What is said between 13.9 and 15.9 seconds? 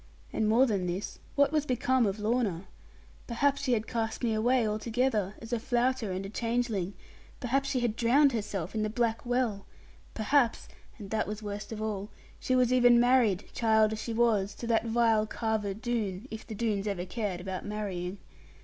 as she was, to that vile Carver